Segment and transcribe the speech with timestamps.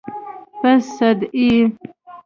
[0.59, 1.55] _په سد يې؟